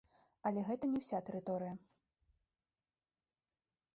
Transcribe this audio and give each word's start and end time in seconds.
Але 0.49 0.61
гэта 0.69 0.87
не 0.93 1.01
ўся 1.01 1.19
тэрыторыя. 1.27 1.73